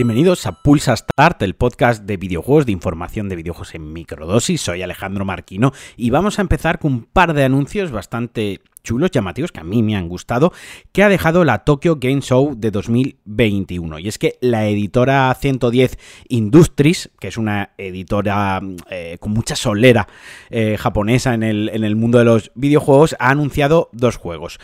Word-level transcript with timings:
Bienvenidos 0.00 0.46
a 0.46 0.52
Pulsa 0.52 0.96
Start, 0.96 1.42
el 1.42 1.56
podcast 1.56 2.04
de 2.04 2.16
videojuegos, 2.16 2.64
de 2.64 2.72
información 2.72 3.28
de 3.28 3.36
videojuegos 3.36 3.74
en 3.74 3.92
microdosis. 3.92 4.62
Soy 4.62 4.80
Alejandro 4.80 5.26
Marquino 5.26 5.74
y 5.94 6.08
vamos 6.08 6.38
a 6.38 6.40
empezar 6.40 6.78
con 6.78 6.94
un 6.94 7.04
par 7.04 7.34
de 7.34 7.44
anuncios 7.44 7.90
bastante 7.90 8.62
chulos, 8.82 9.10
llamativos, 9.10 9.52
que 9.52 9.60
a 9.60 9.64
mí 9.64 9.82
me 9.82 9.96
han 9.96 10.08
gustado, 10.08 10.54
que 10.92 11.02
ha 11.02 11.10
dejado 11.10 11.44
la 11.44 11.64
Tokyo 11.64 11.96
Game 12.00 12.22
Show 12.22 12.54
de 12.56 12.70
2021. 12.70 13.98
Y 13.98 14.08
es 14.08 14.16
que 14.16 14.38
la 14.40 14.66
editora 14.68 15.36
110 15.38 15.98
Industries, 16.28 17.10
que 17.20 17.28
es 17.28 17.36
una 17.36 17.74
editora 17.76 18.62
eh, 18.88 19.18
con 19.20 19.32
mucha 19.32 19.54
solera 19.54 20.08
eh, 20.48 20.78
japonesa 20.78 21.34
en 21.34 21.42
el, 21.42 21.68
en 21.74 21.84
el 21.84 21.94
mundo 21.94 22.16
de 22.16 22.24
los 22.24 22.52
videojuegos, 22.54 23.16
ha 23.18 23.28
anunciado 23.28 23.90
dos 23.92 24.16
juegos. 24.16 24.60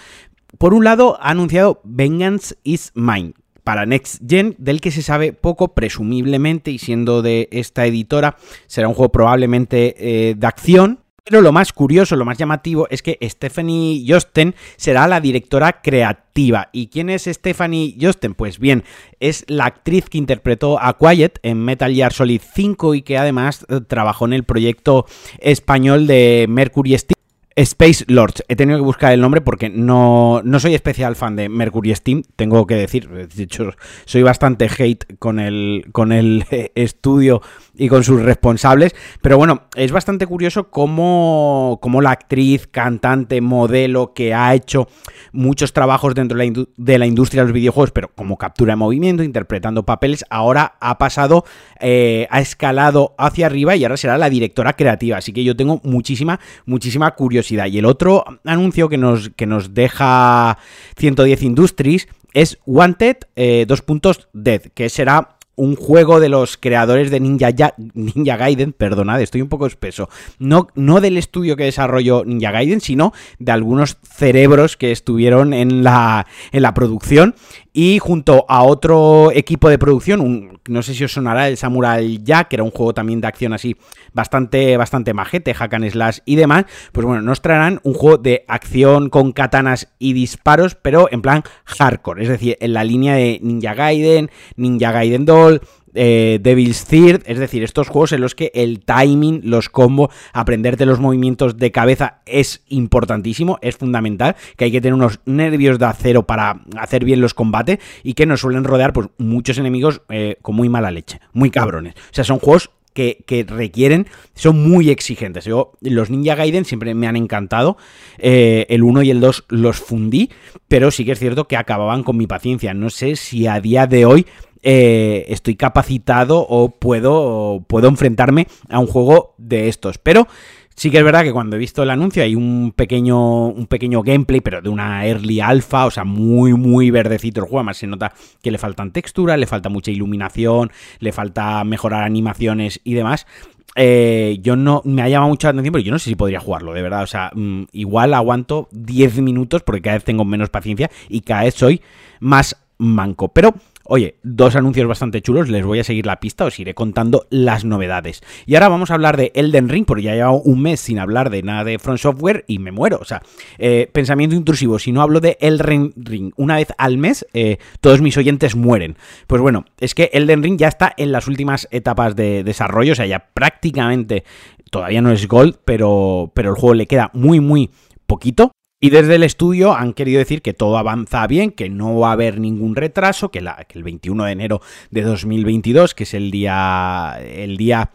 Por 0.56 0.72
un 0.72 0.84
lado, 0.84 1.18
ha 1.20 1.28
anunciado 1.28 1.82
Vengeance 1.84 2.54
is 2.64 2.90
Mine, 2.94 3.34
para 3.66 3.84
Next 3.84 4.22
Gen, 4.24 4.54
del 4.58 4.80
que 4.80 4.92
se 4.92 5.02
sabe 5.02 5.32
poco, 5.32 5.74
presumiblemente, 5.74 6.70
y 6.70 6.78
siendo 6.78 7.20
de 7.20 7.48
esta 7.50 7.84
editora, 7.84 8.36
será 8.68 8.86
un 8.86 8.94
juego 8.94 9.10
probablemente 9.10 9.96
eh, 9.98 10.36
de 10.36 10.46
acción. 10.46 11.00
Pero 11.24 11.40
lo 11.40 11.50
más 11.50 11.72
curioso, 11.72 12.14
lo 12.14 12.24
más 12.24 12.38
llamativo 12.38 12.86
es 12.90 13.02
que 13.02 13.18
Stephanie 13.20 14.04
Josten 14.06 14.54
será 14.76 15.08
la 15.08 15.20
directora 15.20 15.82
creativa. 15.82 16.68
¿Y 16.70 16.86
quién 16.86 17.10
es 17.10 17.24
Stephanie 17.24 17.96
Josten? 18.00 18.34
Pues 18.34 18.60
bien, 18.60 18.84
es 19.18 19.44
la 19.48 19.64
actriz 19.64 20.08
que 20.08 20.18
interpretó 20.18 20.80
a 20.80 20.96
Quiet 20.96 21.40
en 21.42 21.58
Metal 21.58 21.92
Gear 21.92 22.12
Solid 22.12 22.42
5 22.54 22.94
y 22.94 23.02
que 23.02 23.18
además 23.18 23.66
eh, 23.68 23.80
trabajó 23.80 24.26
en 24.26 24.34
el 24.34 24.44
proyecto 24.44 25.06
español 25.40 26.06
de 26.06 26.46
Mercury 26.48 26.96
Steam 26.96 27.16
Space 27.56 28.04
Lords. 28.06 28.44
He 28.48 28.56
tenido 28.56 28.78
que 28.78 28.84
buscar 28.84 29.14
el 29.14 29.20
nombre 29.22 29.40
porque 29.40 29.70
no, 29.70 30.42
no 30.44 30.60
soy 30.60 30.74
especial 30.74 31.16
fan 31.16 31.36
de 31.36 31.48
Mercury 31.48 31.94
Steam, 31.94 32.22
tengo 32.36 32.66
que 32.66 32.74
decir. 32.74 33.08
De 33.08 33.42
hecho, 33.42 33.72
soy 34.04 34.22
bastante 34.22 34.68
hate 34.78 35.18
con 35.18 35.40
el, 35.40 35.86
con 35.92 36.12
el 36.12 36.44
estudio 36.74 37.40
y 37.74 37.88
con 37.88 38.04
sus 38.04 38.20
responsables. 38.22 38.94
Pero 39.22 39.38
bueno, 39.38 39.62
es 39.74 39.90
bastante 39.90 40.26
curioso 40.26 40.68
cómo, 40.70 41.78
cómo 41.80 42.02
la 42.02 42.10
actriz, 42.10 42.66
cantante, 42.66 43.40
modelo 43.40 44.12
que 44.12 44.34
ha 44.34 44.54
hecho 44.54 44.88
muchos 45.32 45.72
trabajos 45.72 46.14
dentro 46.14 46.36
de 46.36 46.98
la, 46.98 47.06
industria 47.06 47.40
de 47.42 47.46
los 47.46 47.54
videojuegos, 47.54 47.90
pero 47.90 48.10
como 48.14 48.36
captura 48.36 48.72
de 48.72 48.76
movimiento, 48.76 49.22
interpretando 49.22 49.84
papeles, 49.84 50.26
ahora 50.28 50.74
ha 50.80 50.98
pasado, 50.98 51.44
eh, 51.80 52.26
ha 52.30 52.40
escalado 52.42 53.14
hacia 53.16 53.46
arriba 53.46 53.76
y 53.76 53.84
ahora 53.84 53.96
será 53.96 54.18
la 54.18 54.28
directora 54.28 54.74
creativa. 54.74 55.16
Así 55.16 55.32
que 55.32 55.42
yo 55.42 55.56
tengo 55.56 55.80
muchísima, 55.84 56.38
muchísima 56.66 57.10
curiosidad. 57.12 57.45
Y 57.50 57.78
el 57.78 57.84
otro 57.84 58.24
anuncio 58.44 58.88
que 58.88 58.98
nos, 58.98 59.30
que 59.30 59.46
nos 59.46 59.74
deja 59.74 60.58
110 60.96 61.42
Industries 61.42 62.08
es 62.32 62.58
Wanted 62.66 63.16
2 63.18 63.26
eh, 63.36 63.66
puntos 63.84 64.28
Dead, 64.32 64.60
que 64.74 64.88
será 64.88 65.36
un 65.56 65.74
juego 65.74 66.20
de 66.20 66.28
los 66.28 66.58
creadores 66.58 67.10
de 67.10 67.18
Ninja, 67.18 67.48
Ninja 67.94 68.36
Gaiden, 68.36 68.72
perdonad, 68.72 69.20
estoy 69.22 69.40
un 69.40 69.48
poco 69.48 69.66
espeso, 69.66 70.08
no, 70.38 70.68
no 70.74 71.00
del 71.00 71.16
estudio 71.16 71.56
que 71.56 71.64
desarrolló 71.64 72.24
Ninja 72.24 72.50
Gaiden, 72.52 72.82
sino 72.82 73.12
de 73.38 73.52
algunos 73.52 73.96
cerebros 74.02 74.76
que 74.76 74.92
estuvieron 74.92 75.54
en 75.54 75.82
la, 75.82 76.26
en 76.52 76.62
la 76.62 76.74
producción 76.74 77.34
y 77.76 77.98
junto 77.98 78.46
a 78.48 78.62
otro 78.62 79.30
equipo 79.34 79.68
de 79.68 79.78
producción, 79.78 80.22
un, 80.22 80.60
no 80.66 80.82
sé 80.82 80.94
si 80.94 81.04
os 81.04 81.12
sonará 81.12 81.46
el 81.46 81.58
Samurai 81.58 82.18
Jack, 82.24 82.48
que 82.48 82.56
era 82.56 82.62
un 82.62 82.70
juego 82.70 82.94
también 82.94 83.20
de 83.20 83.26
acción 83.26 83.52
así 83.52 83.76
bastante, 84.14 84.78
bastante 84.78 85.12
majete, 85.12 85.52
hack 85.52 85.76
slash 85.90 86.20
y 86.24 86.36
demás, 86.36 86.64
pues 86.92 87.06
bueno, 87.06 87.20
nos 87.20 87.42
traerán 87.42 87.80
un 87.82 87.92
juego 87.92 88.16
de 88.16 88.46
acción 88.48 89.10
con 89.10 89.32
katanas 89.32 89.92
y 89.98 90.14
disparos, 90.14 90.74
pero 90.74 91.08
en 91.12 91.20
plan 91.20 91.42
hardcore, 91.66 92.22
es 92.22 92.30
decir, 92.30 92.56
en 92.60 92.72
la 92.72 92.82
línea 92.82 93.14
de 93.14 93.40
Ninja 93.42 93.74
Gaiden, 93.74 94.30
Ninja 94.56 94.90
Gaiden 94.92 95.26
Doll, 95.26 95.60
eh, 95.96 96.38
Devil's 96.40 96.84
Third, 96.84 97.22
es 97.26 97.38
decir, 97.38 97.62
estos 97.62 97.88
juegos 97.88 98.12
en 98.12 98.20
los 98.20 98.34
que 98.34 98.50
el 98.54 98.80
timing, 98.80 99.40
los 99.44 99.68
combos, 99.68 100.10
aprenderte 100.32 100.86
los 100.86 101.00
movimientos 101.00 101.56
de 101.56 101.72
cabeza 101.72 102.20
es 102.26 102.62
importantísimo, 102.68 103.58
es 103.62 103.76
fundamental, 103.76 104.36
que 104.56 104.66
hay 104.66 104.72
que 104.72 104.80
tener 104.80 104.94
unos 104.94 105.20
nervios 105.24 105.78
de 105.78 105.86
acero 105.86 106.26
para 106.26 106.60
hacer 106.78 107.04
bien 107.04 107.20
los 107.20 107.34
combates 107.34 107.78
y 108.02 108.14
que 108.14 108.26
nos 108.26 108.40
suelen 108.40 108.64
rodear 108.64 108.92
pues 108.92 109.08
muchos 109.18 109.58
enemigos 109.58 110.02
eh, 110.08 110.36
con 110.42 110.54
muy 110.54 110.68
mala 110.68 110.90
leche, 110.90 111.20
muy 111.32 111.50
cabrones. 111.50 111.94
O 111.94 112.14
sea, 112.14 112.24
son 112.24 112.38
juegos 112.38 112.70
que, 112.96 113.46
requieren, 113.46 114.06
son 114.34 114.68
muy 114.68 114.90
exigentes. 114.90 115.44
Yo, 115.44 115.72
los 115.80 116.10
Ninja 116.10 116.34
Gaiden 116.34 116.64
siempre 116.64 116.94
me 116.94 117.06
han 117.06 117.16
encantado. 117.16 117.76
Eh, 118.18 118.66
el 118.70 118.82
1 118.82 119.02
y 119.02 119.10
el 119.10 119.20
2 119.20 119.44
los 119.50 119.76
fundí, 119.76 120.30
pero 120.66 120.90
sí 120.90 121.04
que 121.04 121.12
es 121.12 121.18
cierto 121.18 121.46
que 121.46 121.56
acababan 121.56 122.02
con 122.02 122.16
mi 122.16 122.26
paciencia. 122.26 122.74
No 122.74 122.90
sé 122.90 123.16
si 123.16 123.46
a 123.46 123.60
día 123.60 123.86
de 123.86 124.06
hoy 124.06 124.26
eh, 124.62 125.26
estoy 125.28 125.54
capacitado 125.56 126.44
o 126.48 126.70
puedo, 126.70 127.64
puedo 127.68 127.88
enfrentarme 127.88 128.48
a 128.68 128.78
un 128.78 128.86
juego 128.86 129.34
de 129.38 129.68
estos. 129.68 129.98
Pero 129.98 130.26
sí 130.76 130.90
que 130.90 130.98
es 130.98 131.04
verdad 131.04 131.24
que 131.24 131.32
cuando 131.32 131.56
he 131.56 131.58
visto 131.58 131.82
el 131.82 131.90
anuncio 131.90 132.22
hay 132.22 132.34
un 132.34 132.72
pequeño, 132.76 133.46
un 133.48 133.66
pequeño 133.66 134.02
gameplay, 134.02 134.40
pero 134.40 134.60
de 134.60 134.68
una 134.68 135.06
early 135.06 135.40
alpha, 135.40 135.86
o 135.86 135.90
sea, 135.90 136.04
muy, 136.04 136.52
muy 136.52 136.90
verdecito 136.90 137.40
el 137.40 137.46
juego. 137.46 137.58
Además, 137.60 137.78
se 137.78 137.86
nota 137.86 138.12
que 138.42 138.50
le 138.50 138.58
faltan 138.58 138.92
texturas, 138.92 139.38
le 139.38 139.46
falta 139.46 139.68
mucha 139.68 139.90
iluminación, 139.90 140.70
le 141.00 141.12
falta 141.12 141.64
mejorar 141.64 142.04
animaciones 142.04 142.80
y 142.84 142.94
demás. 142.94 143.26
Eh, 143.74 144.38
yo 144.40 144.56
no 144.56 144.80
me 144.84 145.02
ha 145.02 145.08
llamado 145.08 145.30
mucho 145.30 145.46
la 145.48 145.50
atención, 145.50 145.72
pero 145.72 145.84
yo 145.84 145.92
no 145.92 145.98
sé 145.98 146.10
si 146.10 146.16
podría 146.16 146.40
jugarlo, 146.40 146.72
de 146.72 146.82
verdad. 146.82 147.02
O 147.02 147.06
sea, 147.06 147.30
mm, 147.34 147.64
igual 147.72 148.14
aguanto 148.14 148.68
10 148.72 149.20
minutos 149.20 149.62
porque 149.62 149.82
cada 149.82 149.96
vez 149.96 150.04
tengo 150.04 150.24
menos 150.24 150.50
paciencia 150.50 150.90
y 151.08 151.22
cada 151.22 151.44
vez 151.44 151.54
soy 151.54 151.82
más 152.20 152.56
manco. 152.78 153.28
Pero 153.28 153.54
Oye, 153.88 154.16
dos 154.22 154.56
anuncios 154.56 154.88
bastante 154.88 155.22
chulos, 155.22 155.48
les 155.48 155.64
voy 155.64 155.78
a 155.78 155.84
seguir 155.84 156.06
la 156.06 156.18
pista, 156.18 156.44
os 156.44 156.58
iré 156.58 156.74
contando 156.74 157.26
las 157.30 157.64
novedades. 157.64 158.22
Y 158.44 158.54
ahora 158.54 158.68
vamos 158.68 158.90
a 158.90 158.94
hablar 158.94 159.16
de 159.16 159.30
Elden 159.34 159.68
Ring, 159.68 159.86
porque 159.86 160.02
ya 160.02 160.14
llevo 160.14 160.42
un 160.42 160.62
mes 160.62 160.80
sin 160.80 160.98
hablar 160.98 161.30
de 161.30 161.42
nada 161.42 161.64
de 161.64 161.78
Front 161.78 162.00
Software 162.00 162.44
y 162.48 162.58
me 162.58 162.72
muero. 162.72 162.98
O 163.00 163.04
sea, 163.04 163.22
eh, 163.58 163.88
pensamiento 163.92 164.34
intrusivo, 164.34 164.78
si 164.78 164.90
no 164.90 165.02
hablo 165.02 165.20
de 165.20 165.38
Elden 165.40 165.92
Ring 165.96 166.32
una 166.36 166.56
vez 166.56 166.68
al 166.78 166.98
mes, 166.98 167.26
eh, 167.32 167.58
todos 167.80 168.00
mis 168.00 168.16
oyentes 168.16 168.56
mueren. 168.56 168.96
Pues 169.26 169.40
bueno, 169.40 169.64
es 169.78 169.94
que 169.94 170.10
Elden 170.12 170.42
Ring 170.42 170.58
ya 170.58 170.68
está 170.68 170.92
en 170.96 171.12
las 171.12 171.28
últimas 171.28 171.68
etapas 171.70 172.16
de 172.16 172.42
desarrollo, 172.42 172.92
o 172.92 172.96
sea, 172.96 173.06
ya 173.06 173.28
prácticamente 173.32 174.24
todavía 174.70 175.00
no 175.00 175.12
es 175.12 175.28
Gold, 175.28 175.58
pero, 175.64 176.32
pero 176.34 176.50
el 176.50 176.56
juego 176.56 176.74
le 176.74 176.86
queda 176.86 177.10
muy, 177.14 177.40
muy 177.40 177.70
poquito. 178.06 178.52
Y 178.78 178.90
desde 178.90 179.14
el 179.14 179.22
estudio 179.22 179.74
han 179.74 179.94
querido 179.94 180.18
decir 180.18 180.42
que 180.42 180.52
todo 180.52 180.76
avanza 180.76 181.26
bien, 181.26 181.50
que 181.50 181.70
no 181.70 181.98
va 181.98 182.10
a 182.10 182.12
haber 182.12 182.38
ningún 182.38 182.76
retraso, 182.76 183.30
que, 183.30 183.40
la, 183.40 183.66
el 183.70 183.82
21 183.82 184.24
de 184.24 184.32
enero 184.32 184.60
de 184.90 185.00
2022, 185.00 185.94
que 185.94 186.04
es 186.04 186.12
el 186.12 186.30
día, 186.30 187.18
el 187.20 187.56
día 187.56 187.90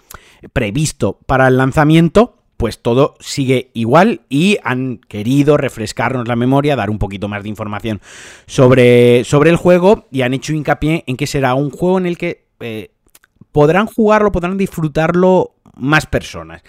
previsto 0.54 1.20
para 1.28 1.48
el 1.48 1.58
lanzamiento, 1.58 2.42
pues 2.58 2.80
todo 2.80 3.16
sigue 3.20 3.70
igual 3.74 4.22
y 4.28 4.58
han 4.64 4.98
querido 5.08 5.56
refrescarnos 5.56 6.28
la 6.28 6.36
memoria, 6.36 6.76
dar 6.76 6.90
un 6.90 6.98
poquito 6.98 7.28
más 7.28 7.44
de 7.44 7.50
información 7.50 8.02
sobre, 8.48 9.24
sobre 9.24 9.52
el 9.52 9.58
juego 9.58 10.08
y 10.12 10.24
han 10.24 10.34
hecho 10.34 10.54
hincapié 10.54 11.04
en 11.06 11.16
que 11.16 11.28
será 11.28 11.54
un 11.54 11.70
juego 11.70 12.00
en 12.00 12.08
el 12.08 12.18
que 12.18 12.46
eh, 12.60 12.92
podrán 13.52 13.86
jugarlo, 13.86 14.32
podrán 14.32 14.58
disfrutarlo 14.58 15.56
más 15.76 16.06
personas 16.06 16.64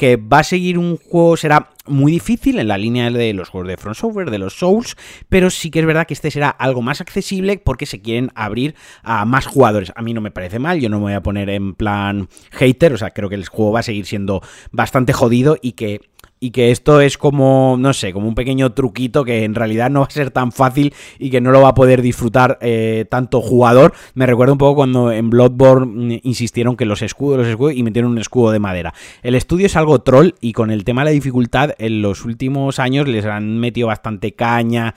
que 0.00 0.16
va 0.16 0.38
a 0.38 0.44
seguir 0.44 0.78
un 0.78 0.96
juego, 0.96 1.36
será 1.36 1.68
muy 1.86 2.10
difícil 2.10 2.58
en 2.58 2.68
la 2.68 2.78
línea 2.78 3.10
de 3.10 3.34
los 3.34 3.50
juegos 3.50 3.68
de 3.68 3.76
Front 3.76 3.98
Software, 3.98 4.30
de 4.30 4.38
los 4.38 4.54
Souls, 4.54 4.96
pero 5.28 5.50
sí 5.50 5.70
que 5.70 5.80
es 5.80 5.84
verdad 5.84 6.06
que 6.06 6.14
este 6.14 6.30
será 6.30 6.48
algo 6.48 6.80
más 6.80 7.02
accesible 7.02 7.60
porque 7.62 7.84
se 7.84 8.00
quieren 8.00 8.30
abrir 8.34 8.74
a 9.02 9.26
más 9.26 9.44
jugadores. 9.44 9.92
A 9.96 10.00
mí 10.00 10.14
no 10.14 10.22
me 10.22 10.30
parece 10.30 10.58
mal, 10.58 10.80
yo 10.80 10.88
no 10.88 10.96
me 10.96 11.02
voy 11.02 11.12
a 11.12 11.22
poner 11.22 11.50
en 11.50 11.74
plan 11.74 12.30
hater, 12.50 12.94
o 12.94 12.96
sea, 12.96 13.10
creo 13.10 13.28
que 13.28 13.34
el 13.34 13.46
juego 13.46 13.72
va 13.72 13.80
a 13.80 13.82
seguir 13.82 14.06
siendo 14.06 14.40
bastante 14.72 15.12
jodido 15.12 15.58
y 15.60 15.72
que 15.72 16.00
y 16.40 16.50
que 16.52 16.70
esto 16.70 17.02
es 17.02 17.18
como, 17.18 17.76
no 17.78 17.92
sé, 17.92 18.14
como 18.14 18.26
un 18.26 18.34
pequeño 18.34 18.72
truquito 18.72 19.24
que 19.24 19.44
en 19.44 19.54
realidad 19.54 19.90
no 19.90 20.00
va 20.00 20.06
a 20.06 20.10
ser 20.10 20.30
tan 20.30 20.52
fácil 20.52 20.94
y 21.18 21.30
que 21.30 21.42
no 21.42 21.50
lo 21.50 21.60
va 21.60 21.68
a 21.68 21.74
poder 21.74 22.00
disfrutar 22.00 22.58
eh, 22.62 23.04
tanto 23.10 23.42
jugador. 23.42 23.92
Me 24.14 24.24
recuerda 24.24 24.52
un 24.52 24.58
poco 24.58 24.76
cuando 24.76 25.12
en 25.12 25.28
Bloodborne 25.28 26.16
mm, 26.16 26.20
insistieron 26.22 26.76
que 26.76 26.86
los 26.86 27.02
escudos, 27.02 27.38
los 27.38 27.46
escudos 27.46 27.74
y 27.74 27.82
metieron 27.82 28.12
un 28.12 28.18
escudo 28.18 28.52
de 28.52 28.58
madera. 28.58 28.94
El 29.22 29.34
estudio 29.34 29.66
es 29.66 29.76
algo 29.76 30.00
troll 30.00 30.30
y 30.40 30.54
con 30.54 30.70
el 30.70 30.84
tema 30.84 31.02
de 31.02 31.06
la 31.06 31.10
dificultad 31.10 31.74
en 31.78 32.00
los 32.00 32.24
últimos 32.24 32.78
años 32.78 33.06
les 33.06 33.26
han 33.26 33.58
metido 33.58 33.88
bastante 33.88 34.32
caña, 34.32 34.94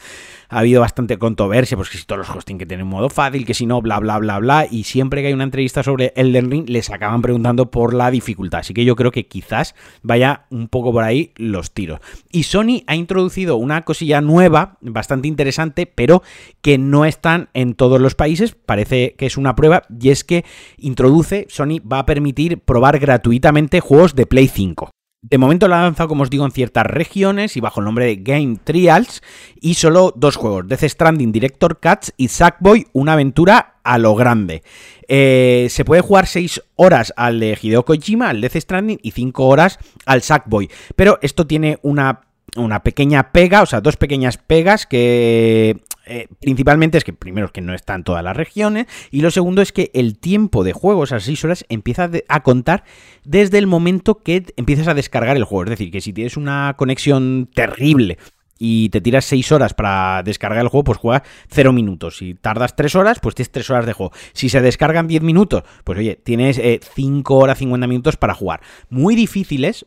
ha 0.54 0.60
habido 0.60 0.82
bastante 0.82 1.18
controversia, 1.18 1.76
pues 1.76 1.90
que 1.90 1.98
si 1.98 2.06
todos 2.06 2.30
los 2.34 2.46
tienen 2.46 2.60
que 2.60 2.66
tener 2.68 2.84
un 2.84 2.90
modo 2.90 3.10
fácil, 3.10 3.46
que 3.46 3.56
si 3.56 3.66
no, 3.66 3.82
bla, 3.82 4.00
bla, 4.00 4.20
bla, 4.20 4.38
bla, 4.38 4.68
y 4.70 4.84
siempre 4.84 5.22
que 5.22 5.28
hay 5.28 5.34
una 5.34 5.46
entrevista 5.46 5.82
sobre 5.82 6.14
Elden 6.16 6.52
Ring 6.52 6.70
les 6.70 6.92
acaban 6.92 7.22
preguntando 7.24 7.72
por 7.72 7.94
la 7.94 8.12
dificultad. 8.12 8.60
Así 8.60 8.74
que 8.74 8.86
yo 8.86 8.96
creo 8.96 9.12
que 9.12 9.26
quizás 9.26 9.74
vaya 10.04 10.46
un 10.52 10.68
poco 10.68 10.92
por 10.92 11.04
ahí 11.04 11.32
los 11.38 11.74
tiros. 11.74 12.00
Y 12.32 12.44
Sony 12.44 12.84
ha 12.86 12.96
introducido 12.96 13.56
una 13.58 13.82
cosilla 13.82 14.22
nueva, 14.22 14.78
bastante 14.82 15.28
interesante, 15.28 15.88
pero 15.88 16.22
que 16.62 16.78
no 16.78 17.06
están 17.06 17.50
en 17.54 17.74
todos 17.74 18.00
los 18.00 18.14
países, 18.14 18.54
parece 18.54 19.16
que 19.18 19.26
es 19.26 19.38
una 19.38 19.56
prueba, 19.56 19.84
y 20.00 20.10
es 20.10 20.24
que 20.24 20.46
introduce, 20.78 21.48
Sony 21.50 21.80
va 21.82 22.00
a 22.00 22.06
permitir 22.06 22.60
probar 22.60 23.00
gratuitamente 23.00 23.80
juegos 23.80 24.14
de 24.14 24.28
Play 24.28 24.48
5. 24.48 24.92
De 25.24 25.38
momento 25.38 25.70
lo 25.70 25.76
ha 25.76 25.82
lanzado, 25.82 26.10
como 26.10 26.24
os 26.24 26.30
digo, 26.30 26.46
en 26.46 26.52
ciertas 26.52 26.86
regiones 26.86 27.56
y 27.56 27.62
bajo 27.62 27.80
el 27.80 27.86
nombre 27.86 28.06
de 28.06 28.18
Game 28.18 28.58
Trials. 28.62 29.24
Y 29.62 29.76
solo 29.76 30.14
dos 30.18 30.36
juegos: 30.36 30.68
Death 30.68 30.84
Stranding 30.84 31.32
Director 31.32 31.80
Cuts 31.80 32.14
y 32.18 32.28
Sackboy, 32.28 32.88
una 32.92 33.14
aventura 33.14 33.76
a 33.84 33.98
lo 33.98 34.16
grande. 34.16 34.64
Eh, 35.08 35.68
se 35.70 35.86
puede 35.86 36.02
jugar 36.02 36.28
6 36.28 36.62
horas 36.76 37.14
al 37.16 37.40
de 37.40 37.58
Hideo 37.60 37.86
Kojima, 37.86 38.30
al 38.30 38.42
Death 38.42 38.58
Stranding, 38.58 39.00
y 39.02 39.12
5 39.12 39.48
horas 39.48 39.80
al 40.06 40.22
Sackboy. 40.22 40.70
Pero 40.98 41.20
esto 41.22 41.48
tiene 41.48 41.80
una, 41.84 42.22
una 42.58 42.84
pequeña 42.84 43.32
pega, 43.32 43.62
o 43.62 43.66
sea, 43.66 43.80
dos 43.80 43.96
pequeñas 43.96 44.38
pegas 44.38 44.86
que 44.86 45.82
eh, 46.06 46.28
principalmente 46.40 46.98
es 46.98 47.04
que 47.04 47.14
primero 47.14 47.46
es 47.48 47.52
que 47.52 47.62
no 47.62 47.74
está 47.74 47.96
en 47.96 48.04
todas 48.04 48.24
las 48.24 48.36
regiones 48.36 48.88
y 49.10 49.22
lo 49.22 49.32
segundo 49.32 49.62
es 49.62 49.72
que 49.72 49.92
el 49.94 50.18
tiempo 50.18 50.64
de 50.64 50.74
juego, 50.74 51.04
esas 51.04 51.24
6 51.24 51.46
horas, 51.46 51.66
empieza 51.70 52.10
a 52.28 52.44
contar 52.44 52.84
desde 53.24 53.58
el 53.58 53.68
momento 53.68 54.20
que 54.20 54.46
empiezas 54.58 54.88
a 54.88 54.94
descargar 54.94 55.38
el 55.38 55.46
juego. 55.46 55.64
Es 55.66 55.70
decir, 55.72 55.92
que 55.92 56.02
si 56.02 56.12
tienes 56.12 56.36
una 56.36 56.76
conexión 56.78 57.50
terrible 57.54 58.18
y 58.60 58.90
te 58.90 59.02
tiras 59.02 59.26
6 59.26 59.52
horas 59.54 59.74
para 59.74 60.24
descargar 60.24 60.62
el 60.62 60.68
juego, 60.68 60.84
pues 60.84 60.98
juegas 60.98 61.24
0 61.50 61.72
minutos. 61.72 62.18
Si 62.18 62.34
tardas 62.34 62.76
3 62.76 62.96
horas, 62.96 63.20
pues 63.20 63.36
tienes 63.36 63.52
3 63.52 63.70
horas 63.70 63.86
de 63.86 63.94
juego. 63.94 64.12
Si 64.34 64.50
se 64.50 64.62
descargan 64.62 65.08
10 65.08 65.24
minutos, 65.24 65.64
pues 65.84 66.00
oye, 66.00 66.20
tienes 66.22 66.62
5 66.96 67.36
horas, 67.36 67.58
50 67.60 67.88
minutos 67.88 68.18
para 68.18 68.34
jugar. 68.34 68.62
Muy 68.90 69.16
difíciles, 69.16 69.86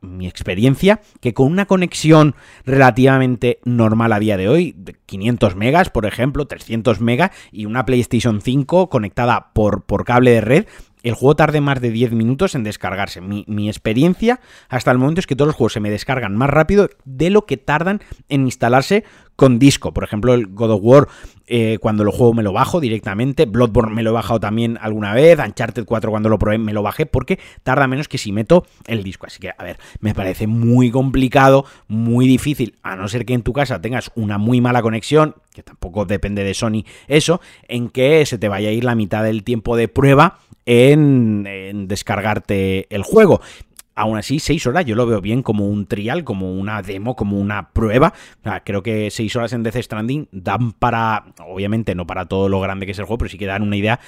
mi 0.00 0.26
experiencia, 0.26 1.00
que 1.20 1.34
con 1.34 1.50
una 1.50 1.66
conexión 1.66 2.34
relativamente 2.64 3.60
normal 3.64 4.12
a 4.12 4.18
día 4.18 4.36
de 4.36 4.48
hoy, 4.48 4.76
500 5.06 5.56
megas, 5.56 5.90
por 5.90 6.06
ejemplo, 6.06 6.46
300 6.46 7.00
megas, 7.00 7.30
y 7.50 7.66
una 7.66 7.84
PlayStation 7.84 8.40
5 8.40 8.88
conectada 8.88 9.52
por, 9.52 9.84
por 9.84 10.04
cable 10.04 10.32
de 10.32 10.40
red, 10.40 10.66
el 11.02 11.14
juego 11.14 11.36
tarde 11.36 11.60
más 11.60 11.80
de 11.80 11.90
10 11.90 12.12
minutos 12.12 12.54
en 12.54 12.62
descargarse. 12.62 13.20
Mi, 13.20 13.44
mi, 13.48 13.68
experiencia 13.68 14.40
hasta 14.68 14.90
el 14.90 14.98
momento 14.98 15.20
es 15.20 15.26
que 15.26 15.36
todos 15.36 15.48
los 15.48 15.56
juegos 15.56 15.72
se 15.72 15.80
me 15.80 15.90
descargan 15.90 16.36
más 16.36 16.50
rápido 16.50 16.88
de 17.04 17.30
lo 17.30 17.44
que 17.44 17.56
tardan 17.56 18.00
en 18.28 18.42
instalarse 18.42 19.04
con 19.36 19.58
disco. 19.58 19.92
Por 19.92 20.04
ejemplo, 20.04 20.34
el 20.34 20.46
God 20.46 20.70
of 20.70 20.80
War, 20.82 21.08
eh, 21.54 21.76
cuando 21.82 22.02
lo 22.02 22.12
juego 22.12 22.32
me 22.32 22.42
lo 22.42 22.54
bajo 22.54 22.80
directamente. 22.80 23.44
Bloodborne 23.44 23.94
me 23.94 24.02
lo 24.02 24.08
he 24.08 24.12
bajado 24.14 24.40
también 24.40 24.78
alguna 24.80 25.12
vez. 25.12 25.38
Uncharted 25.38 25.84
4 25.84 26.10
cuando 26.10 26.30
lo 26.30 26.38
probé 26.38 26.56
me 26.56 26.72
lo 26.72 26.82
bajé 26.82 27.04
porque 27.04 27.38
tarda 27.62 27.86
menos 27.86 28.08
que 28.08 28.16
si 28.16 28.32
meto 28.32 28.64
el 28.86 29.02
disco. 29.02 29.26
Así 29.26 29.38
que, 29.38 29.50
a 29.50 29.62
ver, 29.62 29.76
me 30.00 30.14
parece 30.14 30.46
muy 30.46 30.90
complicado, 30.90 31.66
muy 31.88 32.26
difícil, 32.26 32.76
a 32.82 32.96
no 32.96 33.06
ser 33.06 33.26
que 33.26 33.34
en 33.34 33.42
tu 33.42 33.52
casa 33.52 33.82
tengas 33.82 34.10
una 34.14 34.38
muy 34.38 34.62
mala 34.62 34.80
conexión, 34.80 35.34
que 35.52 35.62
tampoco 35.62 36.06
depende 36.06 36.42
de 36.42 36.54
Sony 36.54 36.86
eso, 37.06 37.42
en 37.68 37.90
que 37.90 38.24
se 38.24 38.38
te 38.38 38.48
vaya 38.48 38.70
a 38.70 38.72
ir 38.72 38.84
la 38.84 38.94
mitad 38.94 39.22
del 39.22 39.44
tiempo 39.44 39.76
de 39.76 39.88
prueba 39.88 40.38
en, 40.64 41.46
en 41.46 41.86
descargarte 41.86 42.86
el 42.88 43.02
juego. 43.02 43.42
Aún 43.94 44.16
así, 44.16 44.38
seis 44.38 44.66
horas 44.66 44.84
yo 44.86 44.94
lo 44.94 45.06
veo 45.06 45.20
bien 45.20 45.42
como 45.42 45.66
un 45.66 45.86
trial, 45.86 46.24
como 46.24 46.52
una 46.52 46.80
demo, 46.82 47.14
como 47.14 47.38
una 47.38 47.70
prueba. 47.70 48.14
creo 48.64 48.82
que 48.82 49.10
seis 49.10 49.36
horas 49.36 49.52
en 49.52 49.62
Death 49.62 49.76
Stranding 49.76 50.28
dan 50.32 50.72
para, 50.72 51.26
obviamente 51.46 51.94
no 51.94 52.06
para 52.06 52.26
todo 52.26 52.48
lo 52.48 52.60
grande 52.60 52.86
que 52.86 52.92
es 52.92 52.98
el 52.98 53.04
juego, 53.04 53.18
pero 53.18 53.30
sí 53.30 53.38
que 53.38 53.46
dan 53.46 53.62
una 53.62 53.76
idea, 53.76 54.00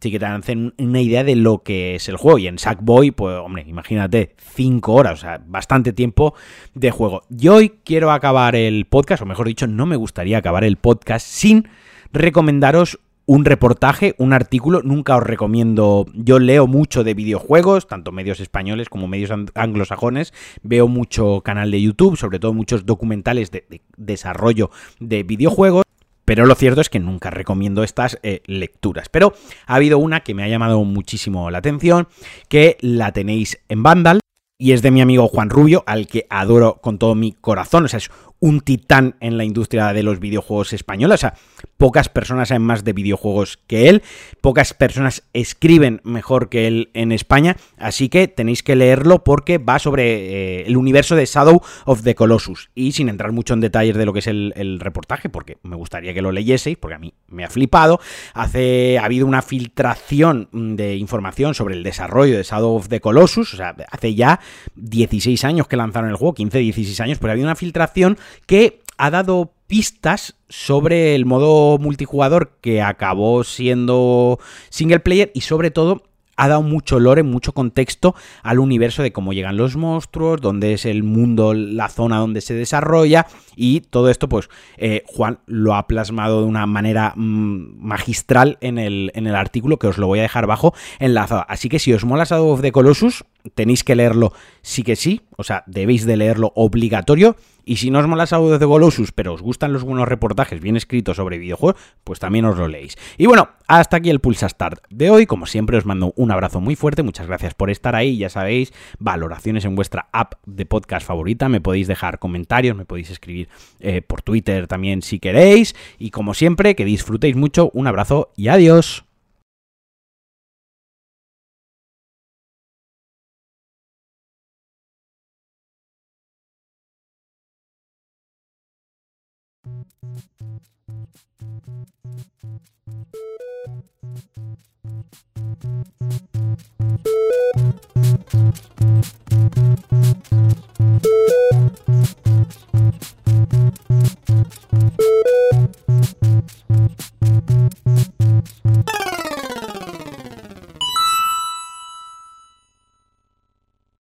sí 0.00 0.10
que 0.10 0.18
te 0.18 0.24
dan 0.24 0.42
una 0.78 1.00
idea 1.00 1.24
de 1.24 1.36
lo 1.36 1.62
que 1.62 1.96
es 1.96 2.08
el 2.08 2.16
juego. 2.16 2.38
Y 2.38 2.48
en 2.48 2.58
Sackboy, 2.58 3.12
pues 3.12 3.36
hombre, 3.36 3.64
imagínate, 3.66 4.34
cinco 4.54 4.94
horas, 4.94 5.14
o 5.14 5.22
sea, 5.22 5.40
bastante 5.46 5.92
tiempo 5.92 6.34
de 6.74 6.90
juego. 6.90 7.22
Yo 7.28 7.56
hoy 7.56 7.74
quiero 7.84 8.10
acabar 8.10 8.56
el 8.56 8.86
podcast, 8.86 9.22
o 9.22 9.26
mejor 9.26 9.46
dicho, 9.46 9.66
no 9.66 9.86
me 9.86 9.96
gustaría 9.96 10.38
acabar 10.38 10.64
el 10.64 10.76
podcast 10.76 11.26
sin 11.26 11.68
recomendaros 12.12 12.98
un 13.28 13.44
reportaje, 13.44 14.14
un 14.16 14.32
artículo, 14.32 14.80
nunca 14.82 15.14
os 15.14 15.22
recomiendo, 15.22 16.06
yo 16.14 16.38
leo 16.38 16.66
mucho 16.66 17.04
de 17.04 17.12
videojuegos, 17.12 17.86
tanto 17.86 18.10
medios 18.10 18.40
españoles 18.40 18.88
como 18.88 19.06
medios 19.06 19.30
anglosajones, 19.54 20.32
veo 20.62 20.88
mucho 20.88 21.42
canal 21.42 21.70
de 21.70 21.82
YouTube, 21.82 22.16
sobre 22.16 22.38
todo 22.38 22.54
muchos 22.54 22.86
documentales 22.86 23.50
de, 23.50 23.82
desarrollo 23.98 24.70
de 24.98 25.24
videojuegos. 25.24 25.84
Pero 26.24 26.46
lo 26.46 26.54
cierto 26.54 26.80
es 26.80 26.88
que 26.88 27.00
nunca 27.00 27.28
recomiendo 27.28 27.82
estas 27.82 28.18
eh, 28.22 28.40
lecturas. 28.46 29.10
Pero 29.10 29.34
ha 29.66 29.74
habido 29.74 29.98
una 29.98 30.20
que 30.20 30.34
me 30.34 30.42
ha 30.42 30.48
llamado 30.48 30.82
muchísimo 30.84 31.50
la 31.50 31.58
atención, 31.58 32.08
que 32.48 32.78
la 32.80 33.12
tenéis 33.12 33.58
en 33.68 33.82
Vandal, 33.82 34.20
y 34.56 34.72
es 34.72 34.80
de 34.82 34.90
mi 34.90 35.02
amigo 35.02 35.28
Juan 35.28 35.50
Rubio, 35.50 35.84
al 35.86 36.06
que 36.06 36.26
adoro 36.30 36.80
con 36.80 36.98
todo 36.98 37.14
mi 37.14 37.32
corazón. 37.32 37.84
O 37.84 37.88
sea, 37.88 37.98
es 37.98 38.10
un 38.40 38.60
titán 38.60 39.16
en 39.20 39.36
la 39.36 39.44
industria 39.44 39.92
de 39.92 40.02
los 40.02 40.20
videojuegos 40.20 40.72
españoles. 40.72 41.14
O 41.14 41.18
sea, 41.18 41.34
pocas 41.76 42.08
personas 42.08 42.48
saben 42.48 42.62
más 42.62 42.84
de 42.84 42.92
videojuegos 42.92 43.58
que 43.66 43.88
él, 43.88 44.02
pocas 44.40 44.74
personas 44.74 45.22
escriben 45.32 46.00
mejor 46.04 46.48
que 46.48 46.66
él 46.66 46.90
en 46.94 47.12
España, 47.12 47.56
así 47.78 48.08
que 48.08 48.28
tenéis 48.28 48.62
que 48.62 48.76
leerlo 48.76 49.24
porque 49.24 49.58
va 49.58 49.78
sobre 49.78 50.60
eh, 50.60 50.64
el 50.66 50.76
universo 50.76 51.16
de 51.16 51.26
Shadow 51.26 51.62
of 51.84 52.02
the 52.02 52.14
Colossus. 52.14 52.70
Y 52.74 52.92
sin 52.92 53.08
entrar 53.08 53.32
mucho 53.32 53.54
en 53.54 53.60
detalles 53.60 53.96
de 53.96 54.06
lo 54.06 54.12
que 54.12 54.20
es 54.20 54.26
el, 54.26 54.78
reportaje, 54.78 55.28
porque 55.28 55.58
me 55.62 55.76
gustaría 55.76 56.14
que 56.14 56.22
lo 56.22 56.30
leyeseis, 56.30 56.76
porque 56.76 56.94
a 56.94 56.98
mí 56.98 57.12
me 57.28 57.44
ha 57.44 57.50
flipado, 57.50 58.00
hace, 58.34 58.98
ha 58.98 59.04
habido 59.04 59.26
una 59.26 59.42
filtración 59.42 60.48
de 60.52 60.96
información 60.96 61.54
sobre 61.54 61.74
el 61.74 61.82
desarrollo 61.82 62.36
de 62.36 62.42
Shadow 62.42 62.76
of 62.76 62.88
the 62.88 63.00
Colossus, 63.00 63.54
o 63.54 63.56
sea, 63.56 63.74
hace 63.90 64.14
ya 64.14 64.40
16 64.76 65.44
años 65.44 65.66
que 65.68 65.76
lanzaron 65.76 66.10
el 66.10 66.16
juego, 66.16 66.34
15, 66.34 66.58
16 66.58 67.00
años, 67.00 67.18
pero 67.18 67.30
ha 67.30 67.32
habido 67.32 67.46
una 67.46 67.56
filtración 67.56 68.18
que 68.46 68.80
ha 68.96 69.10
dado 69.10 69.52
pistas 69.66 70.34
sobre 70.48 71.14
el 71.14 71.26
modo 71.26 71.78
multijugador 71.78 72.52
que 72.60 72.82
acabó 72.82 73.44
siendo 73.44 74.38
single 74.70 75.00
player 75.00 75.30
y 75.34 75.42
sobre 75.42 75.70
todo 75.70 76.02
ha 76.38 76.48
dado 76.48 76.62
mucho 76.62 77.00
lore, 77.00 77.24
mucho 77.24 77.52
contexto 77.52 78.14
al 78.42 78.60
universo 78.60 79.02
de 79.02 79.12
cómo 79.12 79.32
llegan 79.32 79.56
los 79.56 79.76
monstruos, 79.76 80.40
dónde 80.40 80.72
es 80.72 80.86
el 80.86 81.02
mundo, 81.02 81.52
la 81.52 81.88
zona 81.88 82.18
donde 82.18 82.40
se 82.40 82.54
desarrolla 82.54 83.26
y 83.56 83.80
todo 83.80 84.08
esto 84.08 84.28
pues 84.28 84.48
eh, 84.76 85.02
Juan 85.06 85.40
lo 85.46 85.74
ha 85.74 85.88
plasmado 85.88 86.40
de 86.40 86.46
una 86.46 86.64
manera 86.66 87.12
mm, 87.16 87.84
magistral 87.84 88.56
en 88.60 88.78
el, 88.78 89.10
en 89.14 89.26
el 89.26 89.34
artículo 89.34 89.78
que 89.78 89.88
os 89.88 89.98
lo 89.98 90.06
voy 90.06 90.20
a 90.20 90.22
dejar 90.22 90.44
abajo 90.44 90.74
enlazado. 91.00 91.44
Así 91.48 91.68
que 91.68 91.80
si 91.80 91.92
os 91.92 92.04
mola 92.04 92.24
Shadow 92.24 92.50
of 92.50 92.62
the 92.62 92.70
Colossus 92.70 93.24
tenéis 93.54 93.84
que 93.84 93.94
leerlo 93.94 94.32
sí 94.62 94.82
que 94.82 94.96
sí, 94.96 95.22
o 95.36 95.44
sea, 95.44 95.64
debéis 95.66 96.06
de 96.06 96.16
leerlo 96.16 96.52
obligatorio 96.54 97.36
y 97.68 97.76
si 97.76 97.90
no 97.90 97.98
os 97.98 98.06
mola 98.06 98.24
Shadow 98.24 98.58
de 98.58 98.66
Colossus, 98.66 99.12
pero 99.12 99.34
os 99.34 99.42
gustan 99.42 99.74
los 99.74 99.84
buenos 99.84 100.08
reportajes 100.08 100.58
bien 100.58 100.76
escritos 100.78 101.18
sobre 101.18 101.36
videojuegos, 101.36 101.78
pues 102.02 102.18
también 102.18 102.46
os 102.46 102.56
lo 102.56 102.66
leéis. 102.66 102.96
Y 103.18 103.26
bueno, 103.26 103.50
hasta 103.66 103.98
aquí 103.98 104.08
el 104.08 104.20
Pulsa 104.20 104.48
Start 104.48 104.84
de 104.88 105.10
hoy. 105.10 105.26
Como 105.26 105.44
siempre, 105.44 105.76
os 105.76 105.84
mando 105.84 106.14
un 106.16 106.30
abrazo 106.30 106.62
muy 106.62 106.76
fuerte. 106.76 107.02
Muchas 107.02 107.26
gracias 107.26 107.52
por 107.52 107.68
estar 107.68 107.94
ahí. 107.94 108.16
Ya 108.16 108.30
sabéis, 108.30 108.72
valoraciones 108.98 109.66
en 109.66 109.76
vuestra 109.76 110.08
app 110.12 110.36
de 110.46 110.64
podcast 110.64 111.06
favorita. 111.06 111.50
Me 111.50 111.60
podéis 111.60 111.88
dejar 111.88 112.18
comentarios, 112.18 112.74
me 112.74 112.86
podéis 112.86 113.10
escribir 113.10 113.50
eh, 113.80 114.00
por 114.00 114.22
Twitter 114.22 114.66
también 114.66 115.02
si 115.02 115.18
queréis. 115.18 115.76
Y 115.98 116.10
como 116.10 116.32
siempre, 116.32 116.74
que 116.74 116.86
disfrutéis 116.86 117.36
mucho. 117.36 117.70
Un 117.74 117.86
abrazo 117.86 118.32
y 118.34 118.48
adiós. 118.48 119.07